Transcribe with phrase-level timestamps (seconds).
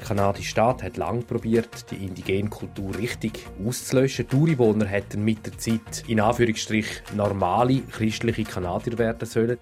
[0.00, 4.26] Der kanadische Staat hat lange probiert, die indigene Kultur richtig auszulöschen.
[4.32, 9.58] Die Ureinwohner hätten mit der Zeit in Anführungsstrich normale christliche Kanadier werden sollen.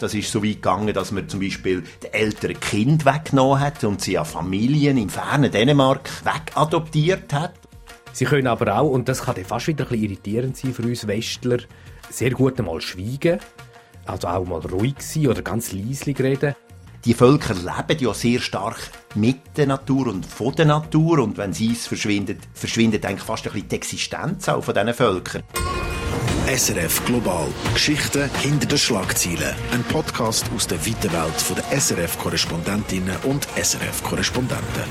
[0.00, 4.00] Das ist so weit gegangen, dass man zum Beispiel die älteren Kind weggenommen hat und
[4.00, 7.54] sie an Familien im fernen Dänemark wegadoptiert hat.
[8.12, 11.06] Sie können aber auch, und das kann fast wieder ein bisschen irritierend sein für uns
[11.06, 11.58] Westler,
[12.10, 13.38] sehr gut einmal schweigen,
[14.06, 16.56] also auch mal ruhig sein oder ganz leislich reden.
[17.04, 21.52] Die Völker leben ja sehr stark mit der Natur und von der Natur und wenn
[21.52, 25.44] sie es verschwindet, verschwindet eigentlich fast ein bisschen die Existenz auch von diesen Völkern.
[26.48, 27.46] SRF Global.
[27.72, 29.54] Geschichten hinter den Schlagzeilen.
[29.70, 34.82] Ein Podcast aus der weiten Welt der SRF-Korrespondentinnen und SRF-Korrespondenten.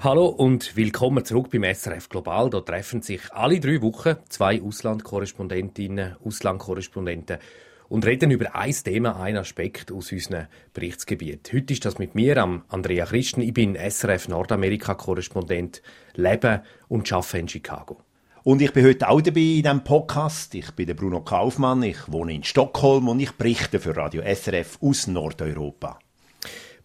[0.00, 2.48] Hallo und willkommen zurück beim SRF Global.
[2.48, 7.38] Da treffen sich alle drei Wochen zwei Auslandkorrespondentinnen, Auslandkorrespondenten
[7.94, 11.52] und reden über ein Thema, ein Aspekt aus unserem Berichtsgebiet.
[11.54, 13.40] Heute ist das mit mir, am Andrea Christen.
[13.40, 15.80] Ich bin SRF Nordamerika-Korrespondent,
[16.14, 18.00] lebe und arbeite in Chicago.
[18.42, 20.56] Und ich bin heute auch dabei in diesem Podcast.
[20.56, 24.76] Ich bin der Bruno Kaufmann, ich wohne in Stockholm und ich berichte für Radio SRF
[24.82, 26.00] aus Nordeuropa.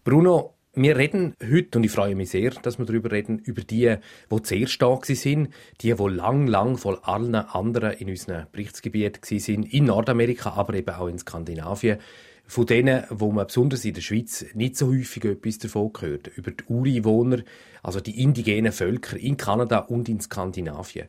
[0.04, 3.96] Bruno, wir reden heute, und ich freue mich sehr, dass wir darüber reden, über die,
[4.30, 5.48] die zuerst da sind,
[5.80, 10.94] die, die lang, lang von allen anderen in unserem Berichtsgebiet sind, in Nordamerika, aber eben
[10.94, 11.98] auch in Skandinavien.
[12.46, 16.28] Von denen, wo man besonders in der Schweiz nicht so häufig etwas davon gehört.
[16.36, 17.42] Über die Ureinwohner,
[17.82, 21.06] also die indigenen Völker in Kanada und in Skandinavien.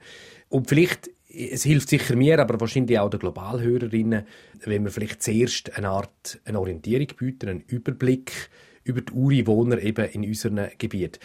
[0.49, 4.23] Und vielleicht, es hilft sicher mir, aber wahrscheinlich auch den Globalhörerinnen,
[4.65, 8.31] wenn wir vielleicht zuerst eine Art eine Orientierung bieten, einen Überblick
[8.83, 11.19] über die Ureinwohner eben in unserem Gebiet.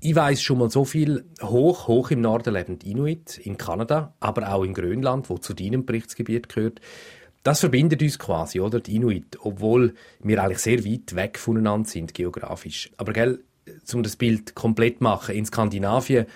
[0.00, 1.24] Ich weiß schon mal so viel.
[1.42, 5.54] Hoch, hoch im Norden leben die Inuit, in Kanada, aber auch in Grönland, wo zu
[5.54, 6.80] deinem Berichtsgebiet gehört.
[7.42, 8.80] Das verbindet uns quasi, oder?
[8.80, 12.90] Die Inuit, obwohl wir eigentlich sehr weit weg voneinander sind, geografisch.
[12.96, 13.44] Aber gell,
[13.92, 16.26] um das Bild komplett zu machen, in Skandinavien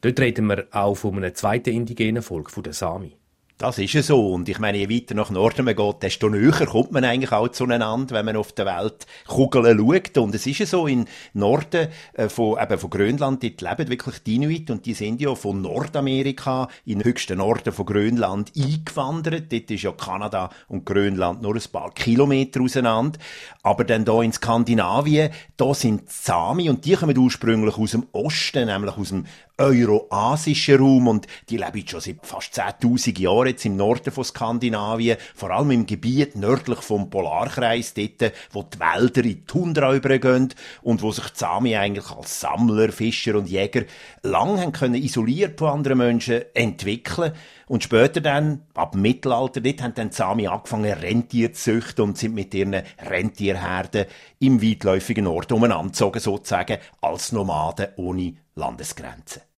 [0.00, 3.16] Dort reden wir auch von einem zweiten indigenen Volk, von den Sami.
[3.60, 4.32] Das ist ja so.
[4.32, 7.48] Und ich meine, je weiter nach Norden man geht, desto näher kommt man eigentlich auch
[7.48, 10.16] zueinander, wenn man auf der Welt Kugeln schaut.
[10.16, 11.04] Und es ist ja so, in
[11.34, 15.34] Norden äh, von, eben von Grönland, dort leben wirklich die Inuit und die sind ja
[15.34, 19.52] von Nordamerika in den höchsten Norden von Grönland eingewandert.
[19.52, 23.18] Dort ist ja Kanada und Grönland nur ein paar Kilometer auseinander.
[23.62, 28.68] Aber dann da in Skandinavien, da sind Sami und die kommen ursprünglich aus dem Osten,
[28.68, 29.26] nämlich aus dem
[29.60, 35.18] euroasischen Raum und die leben schon seit fast 10.000 Jahren jetzt im Norden von Skandinavien,
[35.34, 40.54] vor allem im Gebiet nördlich vom Polarkreis, dort, wo die Wälder in die Tundra übergehen
[40.82, 43.84] und wo sich die Sami eigentlich als Sammler, Fischer und Jäger
[44.22, 47.32] lang haben können isoliert von anderen Menschen entwickeln
[47.70, 52.18] und später dann, ab Mittelalter, dort haben dann die Sami angefangen, Rentier zu züchten und
[52.18, 54.06] sind mit ihren Rentierherden
[54.40, 59.49] im weitläufigen Ort umeinander sozusagen, als Nomaden ohne Landesgrenzen.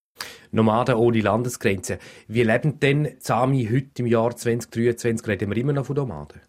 [0.52, 1.96] Nomaden ohne Landesgrenzen.
[2.28, 5.26] Wie leben denn Sami heute im Jahr 2023?
[5.26, 6.40] Reden wir immer noch von Nomaden?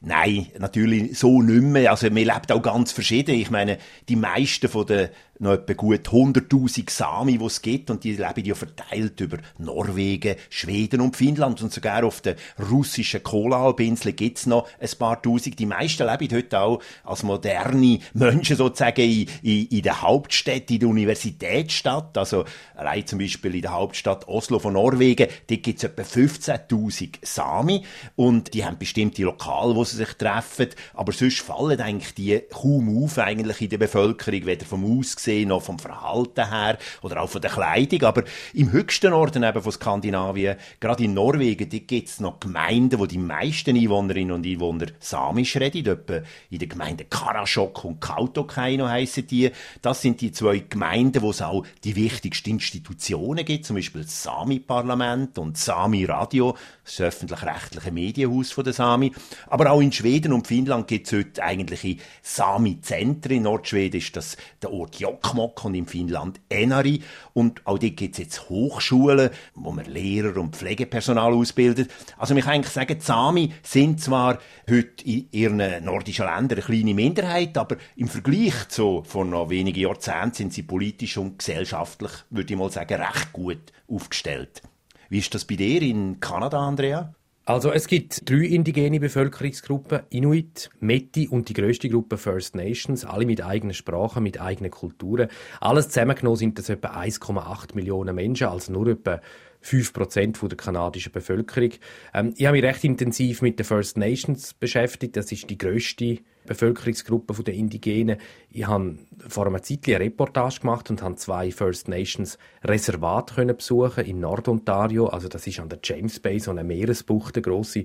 [0.00, 1.90] Nein, natürlich so nicht mehr.
[1.90, 3.34] Also, man lebt auch ganz verschieden.
[3.34, 3.78] Ich meine,
[4.08, 5.08] die meisten von den
[5.38, 10.36] noch etwa gut 100.000 Sami, die es gibt, und die leben ja verteilt über Norwegen,
[10.50, 11.62] Schweden und Finnland.
[11.62, 12.36] Und sogar auf der
[12.70, 15.58] russischen Kolahalbinsel gibt es noch ein paar Tausend.
[15.58, 20.80] Die meisten leben heute auch als moderne Menschen sozusagen in, in, in der Hauptstadt, in
[20.80, 25.84] der Universitätsstadt, also allein zum Beispiel in der Hauptstadt Oslo von Norwegen, dort gibt es
[25.84, 27.84] etwa 15.000 Sami.
[28.14, 33.04] Und die haben bestimmte Lokale, wo sie sich treffen, aber sonst fallen eigentlich die kaum
[33.04, 34.84] auf eigentlich in der Bevölkerung, weder vom
[35.26, 38.02] Aussehen noch vom Verhalten her oder auch von der Kleidung.
[38.04, 43.06] Aber im höchsten Norden eben von Skandinavien, gerade in Norwegen, gibt es noch Gemeinden, wo
[43.06, 45.86] die meisten Einwohnerinnen und Einwohner Samisch reden.
[45.86, 46.20] Etwa
[46.50, 49.50] in den Gemeinden Karasjok und Kautokeino heissen die.
[49.82, 54.22] Das sind die zwei Gemeinden, wo es auch die wichtigsten Institutionen gibt, zum Beispiel das
[54.22, 59.12] Sami-Parlament und Sami-Radio, das öffentlich-rechtliche Medienhaus der Sami.
[59.48, 63.36] Aber auch in Schweden und Finnland gibt es heute eigentliche Sami-Zentren.
[63.36, 67.02] In Nordschweden ist das der Ort Jok Jokkmokk und in Finnland Enari.
[67.32, 71.90] Und auch dort gibt es jetzt Hochschulen, wo man Lehrer und Pflegepersonal ausbildet.
[72.16, 76.94] Also ich kann eigentlich sagen, Sami sind zwar heute in ihren nordischen Ländern eine kleine
[76.94, 82.52] Minderheit, aber im Vergleich zu vor noch wenigen Jahrzehnten sind sie politisch und gesellschaftlich, würde
[82.52, 84.62] ich mal sagen, recht gut aufgestellt.
[85.08, 87.14] Wie ist das bei dir in Kanada, Andrea?
[87.48, 93.24] Also es gibt drei indigene Bevölkerungsgruppen, Inuit, Metis und die größte Gruppe First Nations, alle
[93.24, 95.28] mit eigenen Sprachen, mit eigenen Kulturen.
[95.60, 99.20] Alles zusammengenommen sind das etwa 1,8 Millionen Menschen, also nur etwa
[99.62, 101.70] 5% der kanadischen Bevölkerung.
[102.12, 105.16] Ähm, ich habe mich recht intensiv mit den First Nations beschäftigt.
[105.16, 108.18] Das ist die größte Bevölkerungsgruppen der Indigenen.
[108.50, 108.98] Ich habe
[109.28, 114.20] vor einer Zeit eine Reportage gemacht und habe zwei First Nations Reservate können besuchen in
[114.20, 115.06] Nord-Ontario.
[115.08, 117.84] Also das ist an der James Bay, so eine Meeresbucht, eine.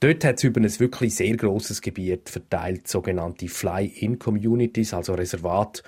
[0.00, 5.82] Dort hat es über ein wirklich sehr großes Gebiet verteilt, sogenannte Fly-in-Communities, also Reservate,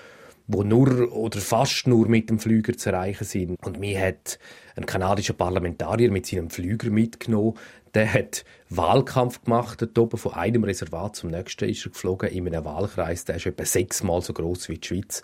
[0.49, 3.57] wo nur oder fast nur mit dem Flüger zu erreichen sind.
[3.65, 4.39] Und mir hat
[4.77, 7.55] ein kanadischer Parlamentarier mit seinem Flüger mitgenommen.
[7.95, 12.47] Der hat Wahlkampf gemacht, dort oben von einem Reservat zum nächsten ist er geflogen, in
[12.47, 15.23] einem Wahlkreis, der ist etwa sechsmal so groß wie die Schweiz.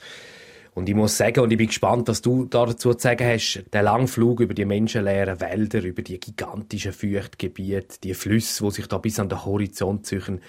[0.75, 3.83] Und ich muss sagen, und ich bin gespannt, was du dazu zu sagen hast, der
[3.83, 8.97] lange Flug über die menschenleeren Wälder, über die gigantischen Feuchtgebiete, die Flüsse, wo sich da
[8.97, 10.41] bis an den Horizont ziehen,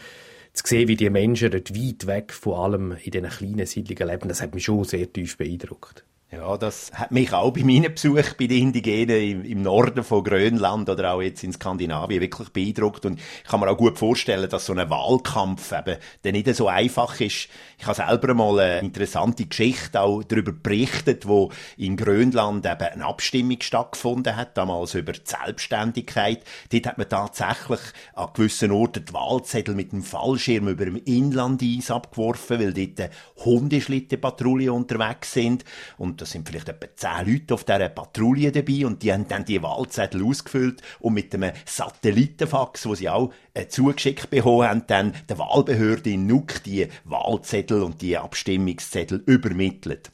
[0.54, 4.30] zu sehen, wie die Menschen dort weit weg von allem in diesen kleinen Siedlungen leben,
[4.30, 6.06] das hat mich schon sehr tief beeindruckt.
[6.36, 10.90] Ja, das hat mich auch bei meinen Besuchen bei den Indigenen im, Norden von Grönland
[10.90, 13.06] oder auch jetzt in Skandinavien wirklich beeindruckt.
[13.06, 16.68] Und ich kann mir auch gut vorstellen, dass so ein Wahlkampf eben der nicht so
[16.68, 17.50] einfach ist.
[17.78, 23.06] Ich habe selber mal eine interessante Geschichte auch darüber berichtet, wo in Grönland eben eine
[23.06, 26.44] Abstimmung stattgefunden hat, damals über die Selbstständigkeit.
[26.72, 27.82] Dort hat man tatsächlich
[28.16, 33.12] an gewissen Orten die Wahlzettel mit dem Fallschirm über dem Inlandeis abgeworfen, weil dort
[33.46, 35.64] Hundeschlittenpatrouillen unterwegs sind.
[36.00, 39.44] Und da sind vielleicht etwa zehn Leute auf dieser Patrouille dabei und die haben dann
[39.44, 45.14] die Wahlzettel ausgefüllt und mit einem Satellitenfax, wo sie auch äh, zugeschickt bekommen haben, dann
[45.28, 50.12] der Wahlbehörde in Nuuk die Wahlzettel und die Abstimmungszettel übermittelt.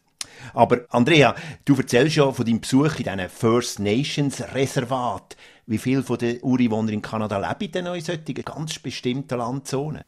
[0.54, 1.36] Aber Andrea,
[1.66, 5.38] du erzählst ja von deinem Besuch in diesen First Nations Reservat.
[5.68, 6.40] Wie viele von den
[6.90, 10.02] in Kanada leben denn in solchen ganz bestimmten Landzonen?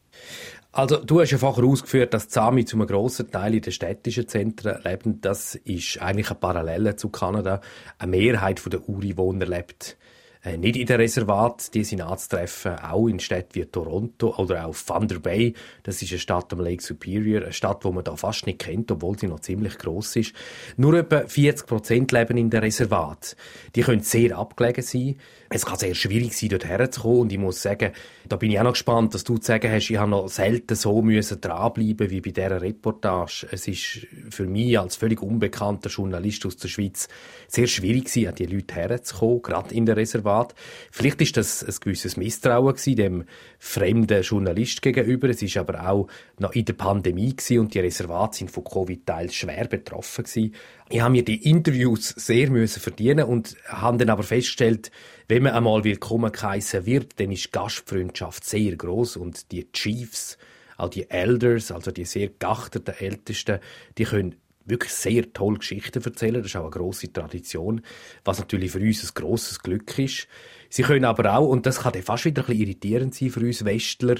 [0.74, 4.26] Also, du hast ja vorher ausgeführt, dass Sami zu einem grossen Teil in den städtischen
[4.26, 5.20] Zentren leben.
[5.20, 7.60] Das ist eigentlich eine Parallele zu Kanada.
[7.98, 9.98] Eine Mehrheit der Ureinwohner lebt
[10.44, 14.74] äh, nicht in den Reservat, die sind anzutreffen, auch in Städten wie Toronto oder auch
[14.74, 15.54] Thunder Bay.
[15.84, 18.90] Das ist eine Stadt am Lake Superior, eine Stadt, wo man da fast nicht kennt,
[18.90, 20.34] obwohl sie noch ziemlich groß ist.
[20.76, 23.36] Nur etwa 40 Prozent leben in den Reservat.
[23.76, 25.16] Die können sehr abgelegen sein.
[25.54, 27.20] Es kann sehr schwierig sein, dort herzukommen.
[27.20, 27.92] Und ich muss sagen,
[28.26, 30.74] da bin ich auch noch gespannt, dass du zu sagen hast, ich habe noch selten
[30.74, 33.46] so müssen dranbleiben wie bei dieser Reportage.
[33.50, 37.08] Es ist für mich als völlig unbekannter Journalist aus der Schweiz
[37.48, 40.54] sehr schwierig gewesen, an die Leute herzukommen, gerade in der Reservat.
[40.90, 43.24] Vielleicht ist das ein gewisses Misstrauen gewesen, dem
[43.58, 45.28] fremden Journalist gegenüber.
[45.28, 46.08] Es ist aber auch
[46.38, 50.54] noch in der Pandemie gewesen und die Reservate sind von Covid teils schwer betroffen gewesen.
[50.94, 54.90] Ich habe mir die Interviews sehr müssen verdienen und habe dann aber festgestellt,
[55.26, 60.36] wenn man einmal willkommen geheissen wird, dann ist die Gastfreundschaft sehr groß und die Chiefs,
[60.76, 63.60] auch die Elders, also die sehr geachteten Ältesten,
[63.96, 64.34] die können
[64.66, 66.42] wirklich sehr tolle Geschichten erzählen.
[66.42, 67.80] Das ist auch eine grosse Tradition,
[68.22, 70.28] was natürlich für uns ein grosses Glück ist.
[70.68, 73.40] Sie können aber auch, und das kann dann fast wieder ein bisschen irritierend sein für
[73.40, 74.16] uns Westler,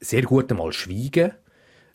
[0.00, 1.34] sehr gut einmal schweigen.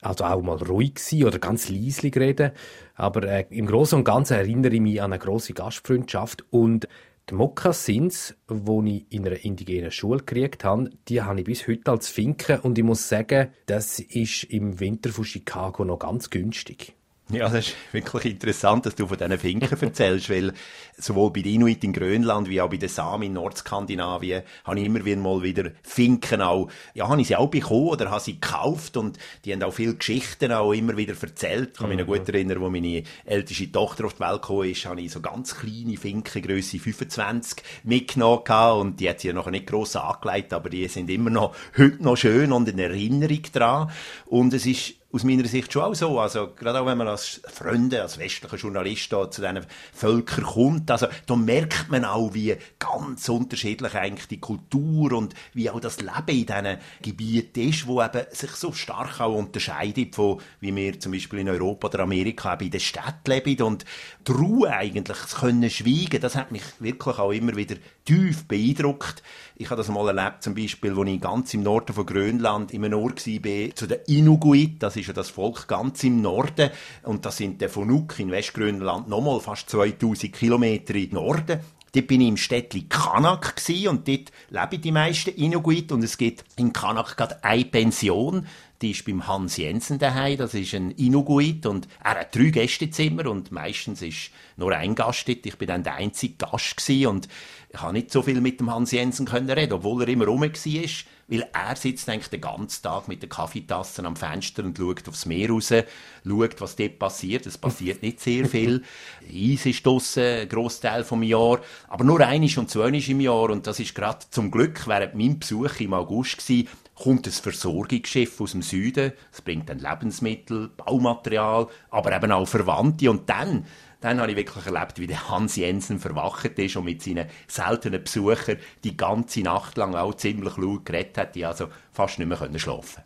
[0.01, 2.51] Also auch mal ruhig sein oder ganz leislich reden.
[2.95, 6.87] Aber äh, im Großen und Ganzen erinnere ich mich an eine grosse Gastfreundschaft und
[7.29, 11.91] die Mokassins, die ich in einer indigenen Schule gekriegt habe, die habe ich bis heute
[11.91, 16.95] als Finken und ich muss sagen, das ist im Winter von Chicago noch ganz günstig.
[17.29, 20.53] Ja, das ist wirklich interessant, dass du von diesen Finken erzählst, weil
[20.97, 24.85] sowohl bei den Inuit in Grönland wie auch bei den Samen in Nordskandinavien habe ich
[24.85, 28.33] immer wieder mal wieder Finken auch, ja, habe ich sie auch bekommen oder habe sie
[28.33, 31.71] gekauft und die haben auch viele Geschichten auch immer wieder erzählt.
[31.73, 32.33] Ich kann mich noch gut mhm.
[32.33, 35.95] erinnern, wo meine älteste Tochter auf die Welt gekommen ist, habe ich so ganz kleine
[35.95, 38.41] Finken, Größe 25 mitgenommen
[38.79, 42.03] und die hat sie ja noch nicht gross angelegt, aber die sind immer noch, heute
[42.03, 43.89] noch schön und in Erinnerung dran
[44.25, 46.19] und es ist aus meiner Sicht schon auch so.
[46.19, 51.07] Also, gerade auch wenn man als Freunde, als westlicher Journalist zu diesen Völkern kommt, also,
[51.25, 56.11] da merkt man auch, wie ganz unterschiedlich eigentlich die Kultur und wie auch das Leben
[56.27, 61.11] in diesen Gebieten ist, wo eben sich so stark auch unterscheidet von, wie wir zum
[61.11, 63.85] Beispiel in Europa oder Amerika eben in der Stadt leben und
[64.27, 67.75] die Ruhe eigentlich, das können schweigen, das hat mich wirklich auch immer wieder
[68.05, 69.23] tief beeindruckt.
[69.55, 72.83] Ich habe das mal erlebt, zum Beispiel, als ich ganz im Norden von Grönland in
[72.83, 76.69] einem Ort war, zu den Inuguit, das ist ja das Volk ganz im Norden,
[77.03, 81.59] und das sind der von Nuuk in Westgrönland nochmal fast 2000 Kilometer im Norden.
[81.93, 83.55] Dort bin ich im Städtli Kanak
[83.89, 88.47] und dort leben die meisten Inuguit und es gibt in Kanak gerade eine Pension,
[88.81, 93.27] die ist beim Hans Jensen daheim, das ist ein Inuguit und er hat drei Gästezimmer
[93.29, 95.45] und meistens ist nur ein Gast dort.
[95.45, 97.27] Ich bin dann der einzige Gast gewesen und
[97.73, 100.41] ich habe nicht so viel mit dem Hans Jensen können reden, obwohl er immer rum
[100.41, 105.07] war, weil er sitzt eigentlich den ganzen Tag mit der Kaffeetasse am Fenster und schaut
[105.07, 107.45] aufs Meer raus, schaut, was dort passiert.
[107.45, 108.83] Es passiert nicht sehr viel.
[109.33, 113.65] Eis ist draussen, ein Grossteil vom Jahr, aber nur einisch und zweimal im Jahr und
[113.67, 116.67] das ist gerade zum Glück während meinem Besuch im August gewesen,
[117.01, 119.13] kommt ein Versorgungsschiff aus dem Süden.
[119.31, 123.09] Es bringt dann Lebensmittel, Baumaterial, aber eben auch Verwandte.
[123.09, 123.65] Und dann
[124.01, 128.03] dann habe ich wirklich erlebt, wie der Hans Jensen verwacht ist und mit seinen seltenen
[128.03, 132.59] Besuchern die ganze Nacht lang auch ziemlich laut geredet hat, die also fast nicht mehr
[132.59, 133.03] schlafen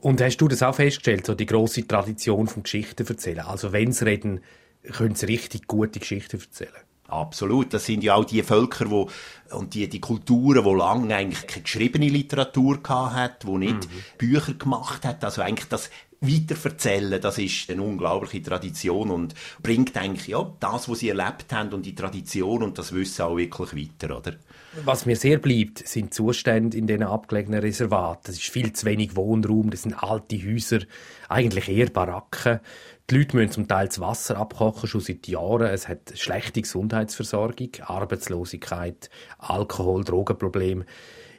[0.00, 3.46] Und hast du das auch festgestellt, so die grosse Tradition von Geschichten erzählen?
[3.46, 4.40] Also wenn sie reden,
[4.92, 6.72] können sie richtig gute Geschichten erzählen?
[7.08, 7.72] Absolut.
[7.72, 9.08] Das sind ja auch die Völker, wo,
[9.52, 14.02] und die, die Kulturen, die lange eigentlich keine geschriebene Literatur gehabt hat, wo nicht mhm.
[14.18, 15.22] Bücher gemacht hat.
[15.22, 15.90] Also eigentlich das
[16.28, 21.72] Weiterverzählen, das ist eine unglaubliche Tradition und bringt eigentlich, ja, das, was sie erlebt haben
[21.72, 24.34] und die Tradition und das Wissen auch wirklich weiter, oder?
[24.84, 28.24] Was mir sehr bleibt, sind Zustände in diesen abgelegenen Reservaten.
[28.26, 30.80] Das ist viel zu wenig Wohnraum, das sind alte Häuser,
[31.28, 32.60] eigentlich eher Baracken.
[33.08, 35.68] Die Leute müssen zum Teil das Wasser abkochen, schon seit Jahren.
[35.68, 40.84] Es hat schlechte Gesundheitsversorgung, Arbeitslosigkeit, Alkohol, Drogenprobleme.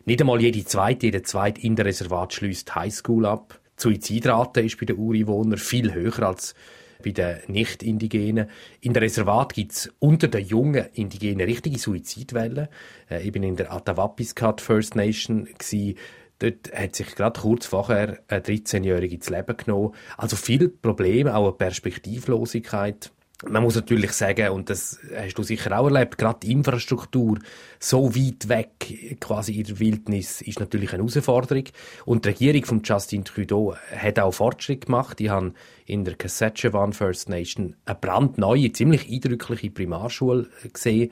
[0.05, 3.59] Nicht einmal jede zweite, jeder zweite in der Reservat schließt Highschool ab.
[3.77, 6.55] Suizidrate ist bei den Ureinwohnern viel höher als
[7.03, 8.49] bei den Nicht-Indigenen.
[8.81, 12.67] In der Reservat gibt es unter den jungen Indigenen richtige Suizidwellen.
[13.09, 15.45] Äh, ich bin in der Atawapiskat First Nation.
[15.45, 15.95] Gewesen.
[16.39, 19.93] Dort hat sich gerade kurz vorher eine 13-Jährige ins Leben genommen.
[20.17, 23.11] Also viele Probleme, auch eine Perspektivlosigkeit.
[23.45, 27.37] Man muss natürlich sagen, und das hast du sicher auch erlebt, gerade die Infrastruktur
[27.79, 31.65] so weit weg, quasi in der Wildnis, ist natürlich eine Herausforderung.
[32.05, 35.19] Und die Regierung von Justin Trudeau hat auch Fortschritt gemacht.
[35.19, 35.53] Die haben
[35.85, 41.11] in der Saskatchewan First Nation eine brandneue, ziemlich eindrückliche Primarschule gesehen.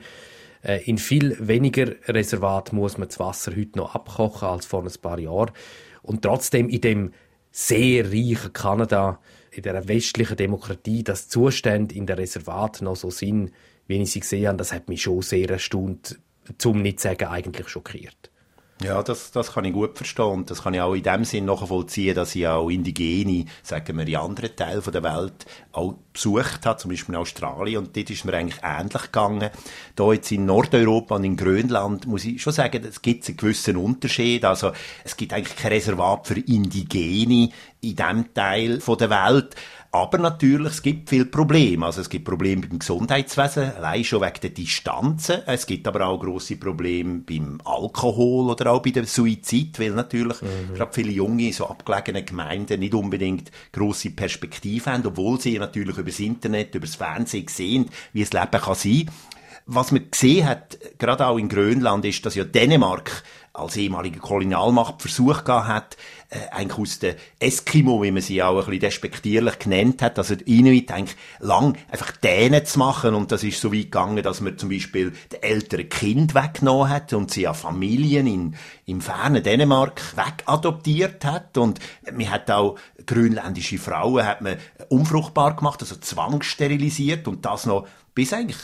[0.62, 4.92] Äh, in viel weniger Reservat muss man das Wasser heute noch abkochen als vor ein
[5.00, 5.52] paar Jahren.
[6.02, 7.12] Und trotzdem in dem
[7.58, 9.18] sehr reichen Kanada
[9.50, 13.50] in der westlichen Demokratie, dass Zustände in der Reservat noch so sind,
[13.86, 16.18] wie ich sie gesehen habe, das hat mich schon sehr erstaunt,
[16.58, 18.30] zum nicht sagen eigentlich schockiert.
[18.82, 20.26] Ja, das, das kann ich gut verstehen.
[20.26, 24.06] Und das kann ich auch in dem Sinn nachvollziehen, dass ich auch Indigene, sagen wir,
[24.06, 27.78] in anderen Teilen der Welt auch besucht habe, zum Beispiel in Australien.
[27.78, 29.50] Und dort ist mir eigentlich ähnlich gegangen.
[29.94, 33.78] Da jetzt in Nordeuropa und in Grönland muss ich schon sagen, es gibt einen gewissen
[33.78, 34.44] Unterschied.
[34.44, 34.72] Also,
[35.04, 37.48] es gibt eigentlich kein Reservat für Indigene
[37.80, 39.56] in diesem Teil der Welt.
[39.96, 41.86] Aber natürlich, es gibt viele Probleme.
[41.86, 45.40] Also es gibt Probleme beim Gesundheitswesen, allein schon wegen der Distanzen.
[45.46, 50.42] Es gibt aber auch große Probleme beim Alkohol oder auch bei dem Suizid, weil natürlich
[50.42, 50.74] mhm.
[50.74, 56.10] gerade viele junge, so abgelegene Gemeinden nicht unbedingt große Perspektiven haben, obwohl sie natürlich über
[56.10, 59.10] das Internet, über das Fernsehen sehen, wie es Leben kann sein.
[59.68, 65.00] Was man gesehen hat, gerade auch in Grönland, ist, dass ja Dänemark als ehemalige Kolonialmacht
[65.00, 65.96] versucht hat,
[66.28, 70.34] äh, eigentlich aus den Eskimo, wie man sie auch ein bisschen despektierlich genannt hat, also
[70.34, 74.40] die Inuit eigentlich lang einfach Dänen zu machen und das ist so weit gegangen, dass
[74.40, 79.42] man zum Beispiel die älteren Kind weggenommen hat und sie an Familien in, im fernen
[79.42, 81.56] Dänemark wegadoptiert hat.
[81.58, 81.80] Und
[82.12, 84.58] man hat auch grönländische Frauen hat man
[84.88, 88.58] unfruchtbar gemacht, also zwangssterilisiert und das noch bis eigentlich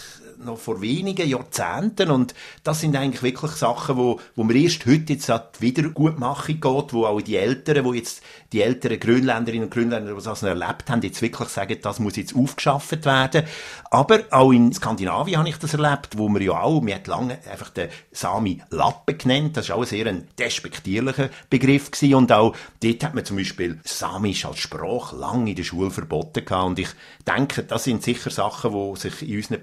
[0.45, 2.11] noch vor wenigen Jahrzehnten.
[2.11, 2.35] Und
[2.65, 6.93] das sind eigentlich wirklich Sachen, wo, wo man erst heute jetzt an die Wiedergutmachung geht,
[6.93, 8.23] wo auch die Älteren, wo jetzt
[8.53, 12.17] die älteren Grönländerinnen und Grönländer, die das noch erlebt haben, jetzt wirklich sagen, das muss
[12.17, 13.45] jetzt aufgeschafft werden.
[13.91, 17.39] Aber auch in Skandinavien habe ich das erlebt, wo man ja auch, man hat lange
[17.51, 22.15] einfach den Sami Lappe genannt, das ist auch ein sehr despektierlicher Begriff gewesen.
[22.15, 26.45] Und auch dort hat man zum Beispiel Samisch als Sprache lange in der Schule verboten
[26.45, 26.67] gehabt.
[26.67, 26.89] Und ich
[27.27, 29.63] denke, das sind sicher Sachen, die sich in unseren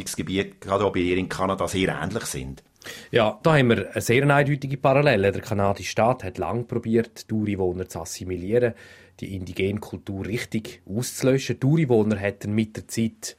[0.00, 2.62] Berichterstattungsgebieten, gerade auch bei ihr in Kanada, sehr ähnlich sind.
[3.10, 5.32] Ja, da haben wir eine sehr eindeutige Parallele.
[5.32, 8.74] Der kanadische Staat hat lange probiert, die Ureinwohner zu assimilieren,
[9.20, 11.60] die indigene Kultur richtig auszulöschen.
[11.60, 13.36] Die Ureinwohner hätten mit der Zeit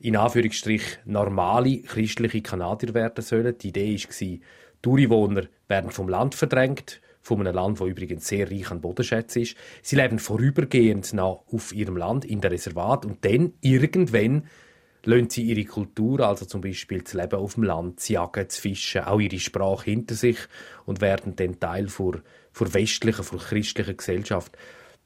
[0.00, 3.58] in Anführungsstrich normale christliche Kanadier werden sollen.
[3.58, 4.38] Die Idee war,
[4.84, 9.42] die Ureinwohner werden vom Land verdrängt, von einem Land, das übrigens sehr reich an Bodenschätzen
[9.42, 9.56] ist.
[9.82, 14.44] Sie leben vorübergehend noch auf ihrem Land in der Reservat und dann irgendwann
[15.08, 18.58] lassen sie ihre Kultur, also zum Beispiel das Leben auf dem Land, das Jagen, das
[18.58, 20.36] Fischen, auch ihre Sprache hinter sich
[20.84, 22.16] und werden dann Teil vor,
[22.52, 24.52] vor westlichen, vor christlichen Gesellschaft.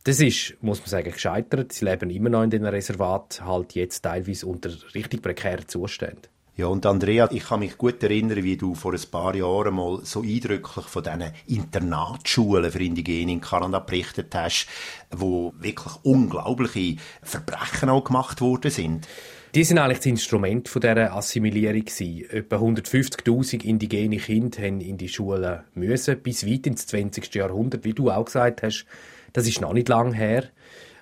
[0.05, 1.73] Das ist, muss man sagen, gescheitert.
[1.73, 6.27] Sie leben immer noch in den Reservat, halt jetzt teilweise unter richtig prekären Zuständen.
[6.57, 10.01] Ja, und Andrea, ich kann mich gut erinnern, wie du vor ein paar Jahren mal
[10.03, 14.67] so eindrücklich von diesen Internatsschulen für Indigene in Kanada berichtet hast,
[15.11, 19.07] wo wirklich unglaubliche Verbrechen auch gemacht worden sind.
[19.55, 22.25] Die sind eigentlich das Instrument von dieser Assimilierung gewesen.
[22.31, 27.35] Etwa 150.000 indigene Kinder haben in die Schule müssen, bis weit ins 20.
[27.35, 28.87] Jahrhundert, wie du auch gesagt hast.
[29.35, 30.45] Das ist noch nicht lang her.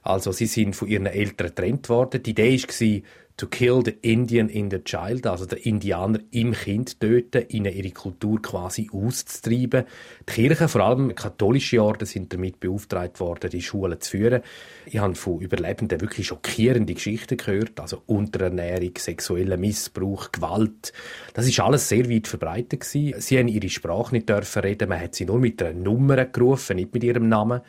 [0.02, 2.24] Also sie sind von ihren Eltern getrennt worden.
[2.24, 3.02] Die Idee war,
[3.40, 7.90] to kill the Indian in the child, also der Indianer im Kind töten, ihnen ihre
[7.90, 9.84] Kultur quasi auszutreiben.
[10.28, 14.42] Die Kirchen, vor allem katholische Orden, sind damit beauftragt worden, die Schulen zu führen.
[14.84, 20.92] Ich habe von Überlebenden wirklich schockierende Geschichten gehört, also Unterernährung, sexueller Missbrauch, Gewalt.
[21.32, 23.18] Das ist alles sehr weit verbreitet gewesen.
[23.22, 26.76] Sie haben ihre Sprache nicht dürfen reden, man hat sie nur mit einer Nummer gerufen,
[26.76, 27.62] nicht mit ihrem Namen.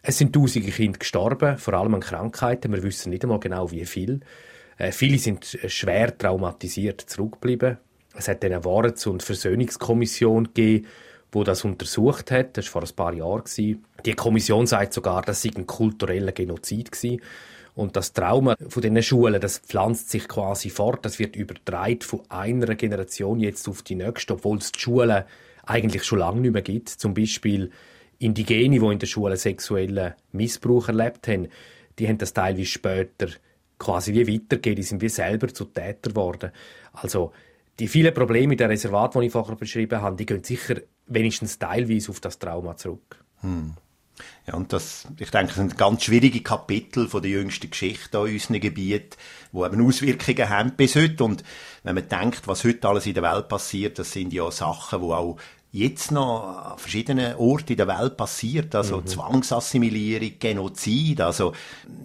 [0.00, 2.72] Es sind tausende Kinder gestorben, vor allem an Krankheiten.
[2.72, 4.20] Wir wissen nicht einmal genau, wie viel.
[4.78, 7.78] Äh, viele sind schwer traumatisiert zurückgeblieben.
[8.16, 10.86] Es hat eine Wahrheits- und Versöhnungskommission gegeben,
[11.32, 12.56] wo das untersucht hat.
[12.56, 13.44] Das war vor ein paar Jahren.
[14.04, 17.20] Die Kommission sagt sogar, das sei ein kultureller Genozid gewesen.
[17.74, 21.04] Und das Trauma von diesen Schulen, das pflanzt sich quasi fort.
[21.04, 25.24] Das wird übertragen von einer Generation jetzt auf die nächste, obwohl es die Schulen
[25.64, 26.88] eigentlich schon lange nicht mehr gibt.
[26.88, 27.70] Zum Beispiel
[28.20, 31.48] Indigene, die in der Schule sexuellen Missbrauch erlebt haben,
[31.98, 33.26] die haben das teilweise später
[33.78, 36.52] quasi wie weitergehen, die sind wie selber zu Täter geworden.
[36.92, 37.32] Also
[37.78, 40.76] die vielen Probleme in der Reservat, die ich vorher beschrieben habe, die gehen sicher
[41.06, 43.22] wenigstens teilweise auf das Trauma zurück.
[43.40, 43.74] Hm.
[44.46, 48.34] Ja, und das, ich denke, das sind ganz schwierige Kapitel von der jüngsten Geschichte in
[48.34, 49.16] unserem Gebiet,
[49.52, 51.24] die eben Auswirkungen haben bis heute.
[51.24, 51.42] Und
[51.82, 55.06] wenn man denkt, was heute alles in der Welt passiert, das sind ja Sachen, die
[55.06, 55.36] auch
[55.74, 59.06] jetzt noch an verschiedenen Orten in der Welt passiert, also mhm.
[59.08, 61.52] Zwangsassimilierung, Genozid, also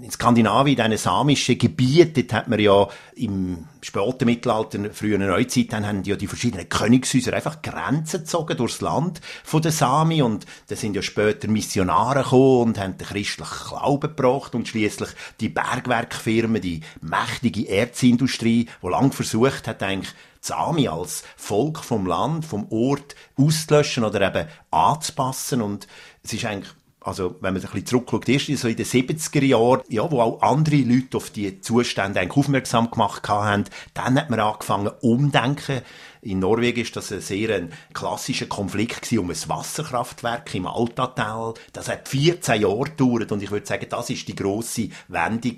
[0.02, 5.86] in Skandinavien, in diesen samischen Gebieten, hat man ja im späten Mittelalter, frühen Neuzeit, dann
[5.86, 10.76] haben ja die verschiedenen Königshäuser einfach Grenzen gezogen durchs Land von den Sami und da
[10.76, 15.10] sind ja später Missionare gekommen und haben den christlichen Glauben gebracht und schließlich
[15.40, 22.46] die Bergwerkfirmen, die mächtige Erzindustrie, die lang versucht hat, eigentlich Sami als Volk vom Land,
[22.46, 25.62] vom Ort auszulöschen oder eben anzupassen.
[25.62, 25.88] Und
[26.24, 29.82] es ist eigentlich also wenn man ein bisschen zurückschaut, erst so in den 70er Jahren,
[29.88, 34.40] ja, wo auch andere Leute auf die Zustände eigentlich aufmerksam gemacht haben, dann hat man
[34.40, 35.82] angefangen umdenken.
[36.22, 41.54] In Norwegen ist das ein sehr ein klassischer Konflikt um ein Wasserkraftwerk im Altatal.
[41.72, 45.56] Das hat 14 Jahre gedauert und ich würde sagen, das ist die grosse Wendung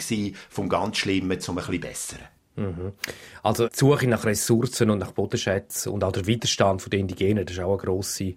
[0.50, 2.40] vom ganz Schlimmen zum ein bisschen Besseren.
[2.56, 2.94] Mhm.
[3.44, 7.56] Also die Suche nach Ressourcen und nach Bodenschätzen und auch der Widerstand der Indigenen, das
[7.56, 8.36] ist auch eine grosse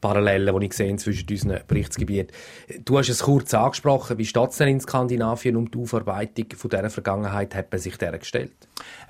[0.00, 2.36] Parallele, die ich sehe zwischen unseren Berichtsgebieten.
[2.84, 4.18] Du hast es kurz angesprochen.
[4.18, 7.54] Wie steht es denn in Skandinavien um die Aufarbeitung von dieser Vergangenheit?
[7.54, 8.52] Hat man sich der gestellt?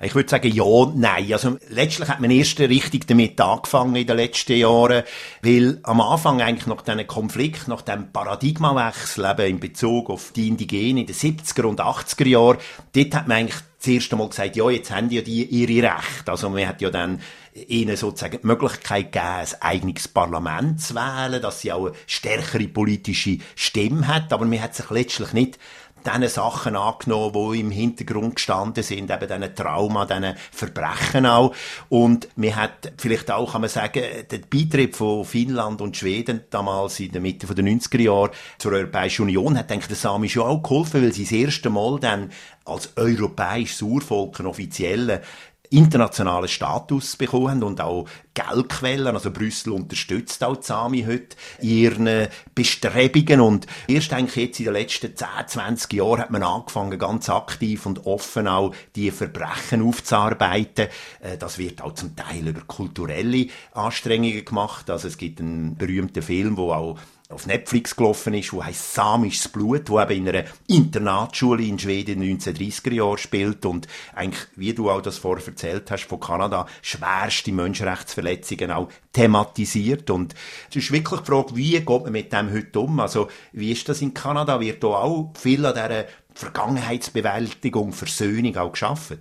[0.01, 1.31] Ich würde sagen, ja, nein.
[1.33, 5.03] Also, letztlich hat man erst richtig damit angefangen in den letzten Jahren,
[5.41, 10.47] weil am Anfang eigentlich nach diesem Konflikt, nach diesem Paradigmawechsel eben in Bezug auf die
[10.47, 12.57] Indigenen in den 70er und 80er Jahren,
[12.93, 16.31] dort hat man eigentlich das erste Mal gesagt, ja, jetzt haben ja die ihre Rechte.
[16.31, 17.21] Also man hat ja dann
[17.67, 22.67] ihnen sozusagen die Möglichkeit gegeben, ein eigenes Parlament zu wählen, dass sie auch eine stärkere
[22.67, 25.59] politische Stimme hat, aber man hat sich letztlich nicht
[26.05, 31.53] diesen Sachen angenommen, die im Hintergrund gestanden sind, eben diesen Trauma, diesen Verbrechen auch.
[31.89, 36.99] Und man hat vielleicht auch, kann man sagen, der Beitritt von Finnland und Schweden damals
[36.99, 40.43] in der Mitte der 90er Jahre zur Europäischen Union hat, denke ich, der Sami schon
[40.43, 42.31] auch geholfen, weil sie das erste Mal dann
[42.65, 45.19] als europäisches Urvolk einen offiziellen
[45.69, 49.15] internationalen Status bekommen haben und auch Geldquellen.
[49.15, 53.41] Also Brüssel unterstützt auch Sami heute in ihren Bestrebungen.
[53.41, 57.85] Und erst eigentlich jetzt in den letzten 10, 20 Jahren hat man angefangen, ganz aktiv
[57.85, 60.87] und offen auch die Verbrechen aufzuarbeiten.
[61.19, 64.89] Äh, das wird auch zum Teil über kulturelle Anstrengungen gemacht.
[64.89, 66.97] Also es gibt einen berühmten Film, wo auch
[67.29, 72.21] auf Netflix gelaufen ist, wo heißt Samisches Blut, wo eben in einer Internatsschule in Schweden
[72.21, 76.21] in den 1930er Jahren spielt und eigentlich, wie du auch das vorher erzählt hast, von
[76.21, 80.35] Kanada schwerste Menschenrechtsverletzungen auch thematisiert und
[80.69, 82.99] es ist wirklich die Frage, wie geht man mit dem heute um?
[83.01, 84.61] Also, wie ist das in Kanada?
[84.61, 89.19] Wird da auch viel an dieser Vergangenheitsbewältigung, Versöhnung auch geschaffen?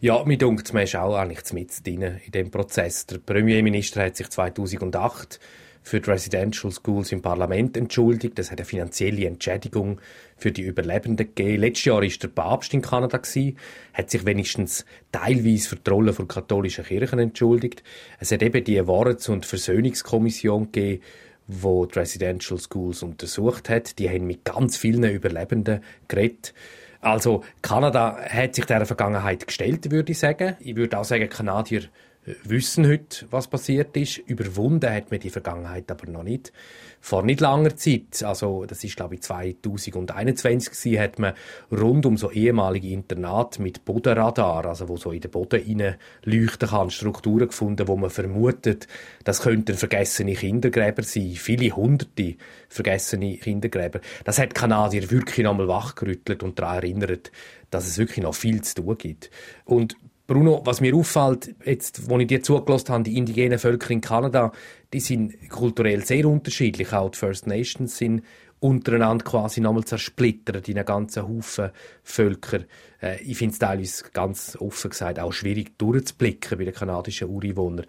[0.00, 3.06] Ja, mir dunkt man ist auch eigentlich mit in dem Prozess.
[3.06, 5.40] Der Premierminister hat sich 2008
[5.82, 8.38] für die Residential Schools im Parlament entschuldigt.
[8.38, 10.00] Das hat eine finanzielle Entschädigung
[10.36, 11.60] für die Überlebenden gegeben.
[11.60, 13.56] Letztes Jahr war der Papst in Kanada gewesen,
[13.92, 17.82] hat sich wenigstens teilweise für die Rolle der katholischen Kirchen entschuldigt.
[18.18, 21.02] Es hat eben die Wahrheits- und Versöhnungskommission gegeben,
[21.48, 23.98] wo die Residential Schools untersucht hat.
[23.98, 26.54] Die haben mit ganz vielen Überlebenden geredet.
[27.00, 30.56] Also Kanada hat sich der Vergangenheit gestellt, würde ich sagen.
[30.60, 31.82] Ich würde auch sagen, Kanadier
[32.24, 34.18] wissen heute, was passiert ist.
[34.18, 36.52] Überwunden hat man die Vergangenheit aber noch nicht.
[37.00, 41.34] Vor nicht langer Zeit, also das ist glaube ich 2021 gewesen, hat man
[41.72, 46.68] rund um so ehemalige Internat mit Bodenradar, also wo so in den Boden rein leuchten
[46.68, 48.86] kann, Strukturen gefunden, wo man vermutet,
[49.24, 52.36] das könnten vergessene Kindergräber sein, viele hunderte
[52.68, 54.00] vergessene Kindergräber.
[54.24, 57.32] Das hat Kanadier wirklich nochmal wachgerüttelt und daran erinnert,
[57.70, 59.30] dass es wirklich noch viel zu tun gibt.
[59.64, 64.00] Und Bruno, was mir auffällt, jetzt, wo ich dir zugelassen habe, die indigenen Völker in
[64.00, 64.52] Kanada,
[64.92, 66.92] die sind kulturell sehr unterschiedlich.
[66.92, 68.22] Auch die First Nations sind
[68.62, 71.70] untereinander quasi nochmal zersplittert in einen ganzen Haufen
[72.04, 72.60] Völker.
[73.02, 77.86] Äh, ich finde es teilweise ganz offen gesagt auch schwierig durchzublicken bei den kanadischen Ureinwohnern.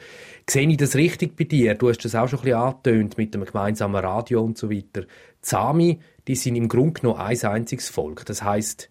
[0.49, 1.75] Sehe ich das richtig bei dir?
[1.75, 5.01] Du hast das auch schon ein bisschen angetönt mit dem gemeinsamen Radio und so weiter.
[5.01, 5.07] Die
[5.41, 8.25] Sami, die sind im Grunde genommen ein einziges Volk.
[8.25, 8.89] Das heißt,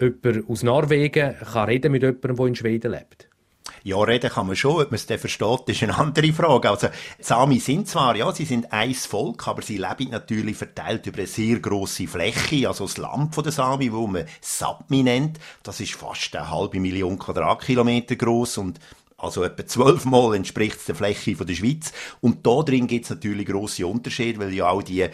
[0.00, 3.28] jemand aus Norwegen kann reden mit jemandem, der in Schweden lebt?
[3.82, 4.82] Ja, reden kann man schon.
[4.82, 6.70] Ob man es dann versteht, ist eine andere Frage.
[6.70, 6.88] Also,
[7.20, 11.26] Sami sind zwar, ja, sie sind ein Volk, aber sie leben natürlich verteilt über eine
[11.26, 12.68] sehr grosse Fläche.
[12.68, 17.18] Also, das Land der Sami, wo man Sapmi nennt, das ist fast eine halbe Million
[17.18, 18.80] Quadratkilometer groß und
[19.18, 21.92] also etwa zwölfmal entspricht es der Fläche von der Schweiz.
[22.20, 25.06] Und da drin gibt es natürlich grosse Unterschiede, weil ja auch die,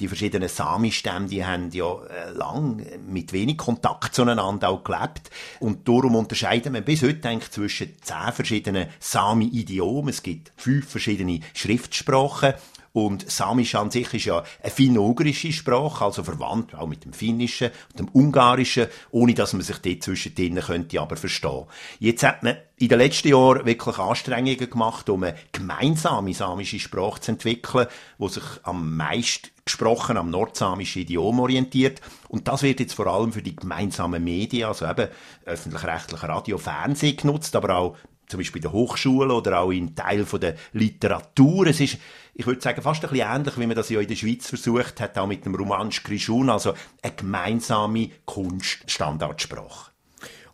[0.00, 5.30] die verschiedenen Sami-Stämme, die haben ja äh, lang mit wenig Kontakt zueinander auch gelebt.
[5.60, 10.10] Und darum unterscheiden wir bis heute eigentlich zwischen zehn verschiedenen Sami-Idiomen.
[10.10, 12.54] Es gibt fünf verschiedene Schriftsprachen.
[12.92, 17.70] Und Samisch an sich ist ja eine finno-ugrische Sprache, also verwandt auch mit dem Finnischen
[17.90, 21.66] und dem Ungarischen, ohne dass man sich dort zwischendrin könnte aber verstehen.
[22.00, 27.20] Jetzt hat man in den letzten Jahren wirklich Anstrengungen gemacht, um eine gemeinsame samische Sprache
[27.20, 27.86] zu entwickeln,
[28.18, 32.00] die sich am meisten gesprochen am nordsamischen Idiom orientiert.
[32.28, 35.08] Und das wird jetzt vor allem für die gemeinsamen Medien, also eben
[35.44, 40.24] öffentlich-rechtliche Radio, Fernsehen genutzt, aber auch zum Beispiel in der Hochschule oder auch in Teil
[40.24, 41.66] der Literatur.
[41.66, 41.98] Es ist,
[42.34, 45.00] ich würde sagen, fast ein bisschen ähnlich, wie man das ja in der Schweiz versucht
[45.00, 49.92] hat, auch mit dem Romansch Grischun, also eine gemeinsame Kunststandardsprache.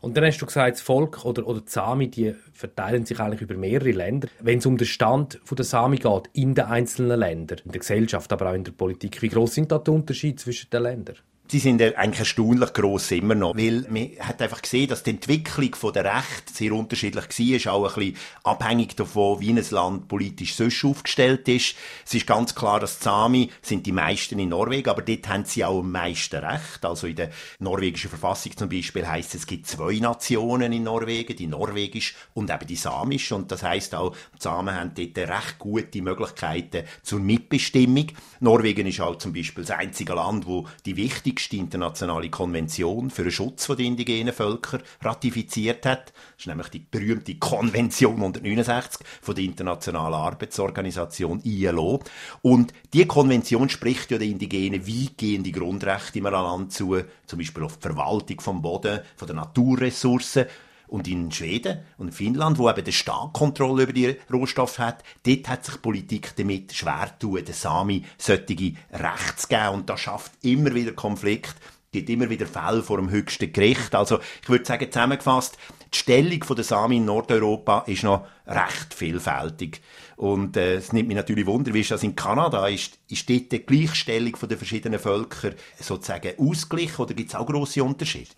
[0.04, 3.40] Und dann hast du gesagt, das Volk oder, oder die Sami, die verteilen sich eigentlich
[3.40, 4.28] über mehrere Länder.
[4.38, 8.30] Wenn es um den Stand der Sami geht, in den einzelnen Ländern, in der Gesellschaft,
[8.30, 11.16] aber auch in der Politik, wie groß sind da die Unterschiede zwischen den Ländern?
[11.46, 15.92] Sie sind eigentlich erstaunlich gross immer noch, weil man hat einfach gesehen, dass die Entwicklung
[15.92, 20.82] der Rechte sehr unterschiedlich war, auch ein bisschen abhängig davon, wie ein Land politisch sonst
[20.86, 21.76] aufgestellt ist.
[22.06, 25.62] Es ist ganz klar, dass Sami sind die meisten in Norwegen, aber dort haben sie
[25.66, 26.82] auch am meisten Recht.
[26.82, 31.36] Also in der norwegischen Verfassung zum Beispiel heißt es, es gibt zwei Nationen in Norwegen,
[31.36, 33.34] die norwegisch und eben die samische.
[33.34, 38.06] Und das heißt auch, die Samen haben dort recht gute Möglichkeiten zur Mitbestimmung.
[38.40, 40.96] Norwegen ist auch zum Beispiel das einzige Land, wo die
[41.34, 46.12] wichtigsten wichtigste internationale Konvention für den Schutz der indigenen Völker ratifiziert hat.
[46.12, 52.00] Das ist nämlich die berühmte Konvention 169 von der Internationalen Arbeitsorganisation ILO.
[52.42, 57.78] Und die Konvention spricht ja den Indigenen weitgehende Grundrechte im Land zu, zum Beispiel auf
[57.78, 60.46] die Verwaltung vom Boden, von den Naturressourcen.
[60.86, 65.48] Und in Schweden und Finnland, wo eben der Staat Kontrolle über die Rohstoffe hat, dort
[65.48, 69.68] hat sich Politik damit schwer tun, den Sami solche Rechte zu geben.
[69.74, 71.54] Und das schafft immer wieder Konflikt,
[71.92, 73.94] gibt immer wieder Fälle vor dem höchsten Gericht.
[73.94, 75.56] Also, ich würde sagen, zusammengefasst,
[75.92, 79.80] die Stellung der Sami in Nordeuropa ist noch recht vielfältig.
[80.16, 82.68] Und äh, es nimmt mich natürlich Wunder, wie ist das in Kanada?
[82.68, 87.82] Ist, ist dort die Gleichstellung der verschiedenen Völker sozusagen ausgeglichen oder gibt es auch grosse
[87.82, 88.30] Unterschiede?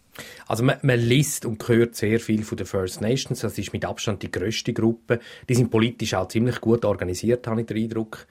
[0.46, 3.40] Also man, man liest und hört sehr viel von den First Nations.
[3.40, 5.20] Das ist mit Abstand die grösste Gruppe.
[5.48, 8.26] Die sind politisch auch ziemlich gut organisiert, habe ich den Eindruck.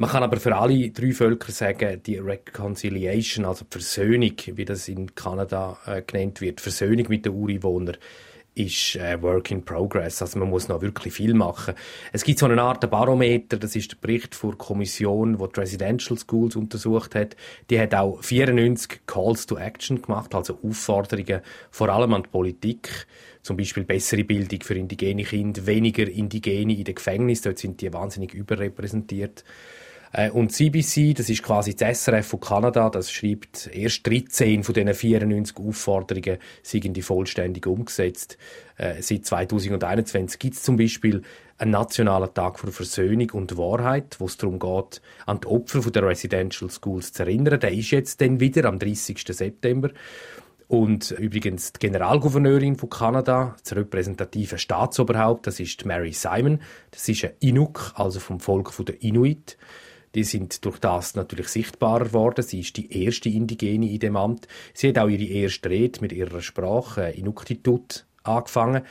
[0.00, 4.86] Man kann aber für alle drei Völker sagen, die Reconciliation, also die Versöhnung, wie das
[4.86, 7.96] in Kanada äh, genannt wird, Versöhnung mit den Ureinwohnern,
[8.58, 10.20] ist äh, Work in Progress.
[10.20, 11.74] Also man muss noch wirklich viel machen.
[12.12, 16.18] Es gibt so eine Art Barometer, das ist der Bericht der Kommission, die, die Residential
[16.18, 17.36] Schools untersucht hat.
[17.70, 21.40] Die hat auch 94 Calls to Action gemacht, also Aufforderungen
[21.70, 23.06] vor allem an die Politik.
[23.42, 27.92] Zum Beispiel bessere Bildung für indigene Kinder, weniger Indigene in den Gefängnissen, dort sind die
[27.92, 29.44] wahnsinnig überrepräsentiert.
[30.12, 34.74] Äh, und CBC, das ist quasi das SRF von Kanada, das schreibt, erst 13 von
[34.74, 38.38] diesen 94 Aufforderungen sind die vollständig umgesetzt.
[38.76, 41.22] Äh, seit 2021 gibt es zum Beispiel
[41.58, 46.06] einen nationalen Tag für Versöhnung und Wahrheit, wo es darum geht, an die Opfer der
[46.06, 47.58] Residential Schools zu erinnern.
[47.58, 49.24] Der ist jetzt dann wieder am 30.
[49.26, 49.90] September.
[50.68, 56.60] Und übrigens die Generalgouverneurin von Kanada, das repräsentative Staatsoberhaupt, das ist Mary Simon.
[56.90, 59.56] Das ist ein Inuk, also vom Volk der Inuit.
[60.18, 62.42] Die sind durch das natürlich sichtbarer geworden.
[62.42, 64.48] Sie ist die erste Indigene in dem Amt.
[64.74, 68.82] Sie hat auch ihre erste Rede mit ihrer Sprache, Inuktitut, angefangen.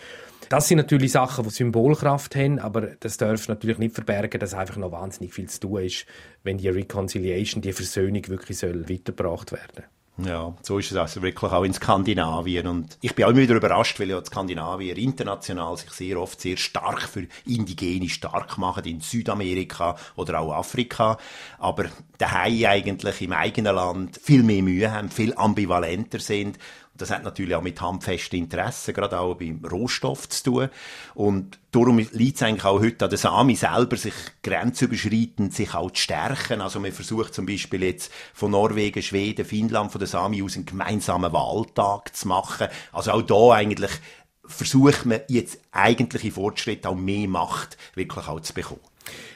[0.48, 4.78] Das sind natürlich Sachen, die Symbolkraft haben, aber das darf natürlich nicht verbergen, dass einfach
[4.78, 6.06] noch wahnsinnig viel zu tun ist,
[6.44, 9.84] wenn die Reconciliation, die Versöhnung wirklich soll weitergebracht werden
[10.19, 12.65] ja, so ist es also wirklich auch in Skandinavien.
[12.65, 16.41] Und ich bin auch immer wieder überrascht, weil ja die Skandinavier international sich sehr oft
[16.41, 21.17] sehr stark für Indigene stark machen, in Südamerika oder auch Afrika.
[21.60, 21.86] Aber
[22.17, 26.58] daheim eigentlich im eigenen Land viel mehr Mühe haben, viel ambivalenter sind
[26.98, 30.70] das hat natürlich auch mit handfesten Interessen, gerade auch beim Rohstoff zu tun.
[31.14, 35.92] Und darum liegt es eigentlich auch heute an der Sami selber, sich grenzüberschreitend sich auch
[35.92, 36.62] zu stärken.
[36.62, 40.66] Also man versucht zum Beispiel jetzt von Norwegen, Schweden, Finnland, von der Sami aus einen
[40.66, 42.68] gemeinsamen Wahltag zu machen.
[42.92, 43.92] Also auch da eigentlich
[44.46, 48.82] versucht man jetzt eigentliche Fortschritte, auch mehr Macht wirklich auch zu bekommen.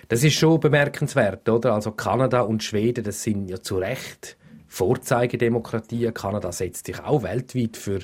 [0.07, 1.73] Das ist schon bemerkenswert, oder?
[1.73, 4.37] Also Kanada und Schweden, das sind ja zu Recht
[4.71, 6.13] Vorzeigedemokratien.
[6.13, 7.99] Kanada setzt sich auch weltweit für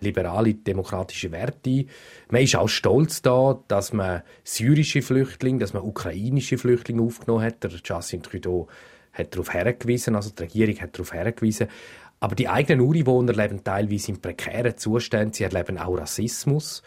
[0.00, 1.88] liberale demokratische Werte ein.
[2.30, 7.64] Man ist auch stolz da, dass man syrische Flüchtlinge, dass man ukrainische Flüchtlinge aufgenommen hat.
[7.64, 8.68] Der Justin Trudeau
[9.12, 11.66] hat darauf hergewiesen, also die Regierung hat darauf hergewiesen.
[12.20, 15.32] Aber die eigenen Ureinwohner leben teilweise in prekären Zuständen.
[15.32, 16.84] Sie erleben auch Rassismus.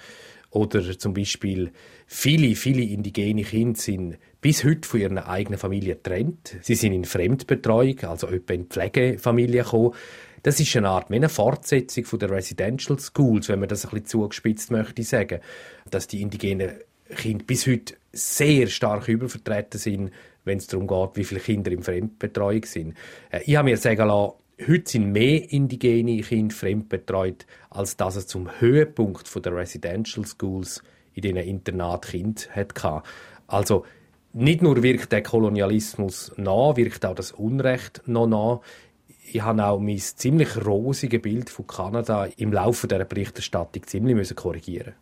[0.49, 1.73] Oder zum Beispiel
[2.07, 6.57] viele, viele indigene Kinder sind bis heute von ihrer eigenen Familie getrennt.
[6.61, 9.95] Sie sind in Fremdbetreuung, also etwa in Pflegefamilie gekommen.
[10.43, 14.69] Das ist eine Art eine Fortsetzung der Residential Schools, wenn man das ein bisschen zugespitzt
[14.69, 15.39] möchte sagen,
[15.89, 16.73] dass die indigenen
[17.15, 20.11] Kinder bis heute sehr stark übervertreten sind,
[20.43, 22.93] wenn es darum geht, wie viele Kinder in Fremdbetreuung sind.
[23.31, 24.33] Äh, ich habe mir sagen lassen,
[24.67, 30.83] heute sind mehr indigene Kinder fremdbetreut, als dass es zum Höhepunkt der Residential Schools
[31.15, 33.01] in diesen Internat Kind hatte.
[33.47, 33.85] Also
[34.35, 38.59] nicht nur wirkt der Kolonialismus nach, wirkt auch das Unrecht noch nach.
[39.31, 44.93] Ich habe auch mein ziemlich rosige Bild von Kanada im Laufe der Berichterstattung ziemlich korrigieren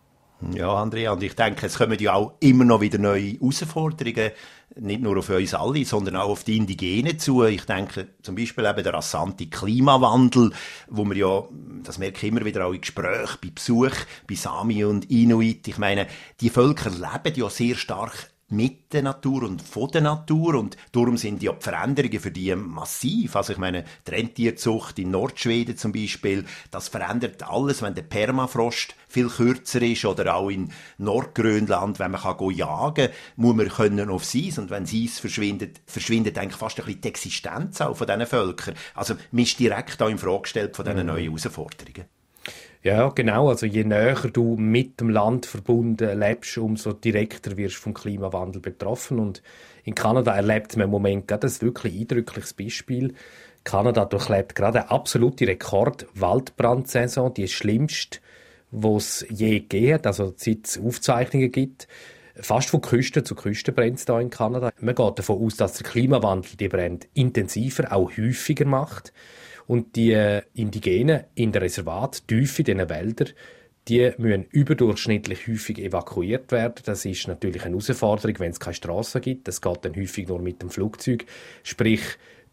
[0.52, 4.32] ja, Andrea, und ich denke, es kommen ja auch immer noch wieder neue Herausforderungen,
[4.76, 7.44] nicht nur auf uns alle, sondern auch auf die Indigenen zu.
[7.44, 10.52] Ich denke zum Beispiel eben der rasante Klimawandel,
[10.90, 11.44] wo wir ja,
[11.84, 13.96] das merke ich immer wieder auch in Gesprächen, bei Besuch,
[14.28, 15.68] bei Sami und Inuit.
[15.68, 16.08] Ich meine,
[16.42, 21.18] die Völker leben ja sehr stark mit der Natur und von der Natur und darum
[21.18, 23.36] sind die Veränderungen für die massiv.
[23.36, 28.96] Also ich meine, die Rentierzucht in Nordschweden zum Beispiel, das verändert alles, wenn der Permafrost
[29.08, 34.10] viel kürzer ist oder auch in Nordgrönland, wenn man kann go jagen, muss man können
[34.10, 38.08] auf Eis und wenn Eis verschwindet, verschwindet eigentlich fast ein bisschen die Existenz auch von
[38.08, 38.76] diesen Völkern.
[38.94, 41.08] Also man ist direkt auch in Frage gestellt von diesen mhm.
[41.08, 42.06] neuen Herausforderungen.
[42.84, 43.48] Ja, genau.
[43.48, 48.62] Also je näher du mit dem Land verbunden lebst, umso direkter wirst du vom Klimawandel
[48.62, 49.20] betroffen.
[49.20, 49.42] Und
[49.86, 53.14] in Kanada erlebt man im Moment gerade ein wirklich eindrückliches Beispiel.
[53.64, 58.20] Kanada durchlebt gerade eine absolute Rekord-Waldbrandsaison, die schlimmste,
[58.72, 61.88] die es je gegeben hat, also seit es Aufzeichnungen gibt.
[62.36, 64.74] Fast von Küste zu Küste brennt es da in Kanada.
[64.82, 69.14] Man geht davon aus, dass der Klimawandel die Brände intensiver, auch häufiger macht.
[69.68, 73.30] Und die äh, Indigenen in der Reservat, tief in diesen Wäldern,
[73.88, 76.76] die müssen überdurchschnittlich häufig evakuiert werden.
[76.86, 79.48] Das ist natürlich eine Herausforderung, wenn es keine Straßen gibt.
[79.48, 81.26] Das geht dann häufig nur mit dem Flugzeug.
[81.64, 82.02] Sprich,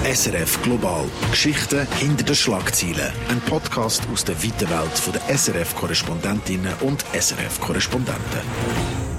[0.05, 1.05] SRF Global.
[1.31, 3.13] Geschichten hinter den Schlagzeilen.
[3.29, 9.10] Ein Podcast aus der weiten Welt der SRF-Korrespondentinnen und SRF-Korrespondenten.